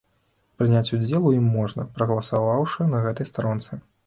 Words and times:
Прыняць 0.61 0.93
удзел 0.97 1.27
у 1.31 1.33
ім 1.39 1.45
можна, 1.57 1.85
прагаласаваўшы 1.99 2.89
на 2.97 3.05
гэтай 3.05 3.31
старонцы. 3.35 3.73